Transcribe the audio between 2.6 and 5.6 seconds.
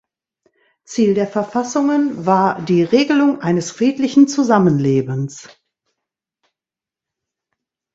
Regelung eines friedlichen Zusammenlebens.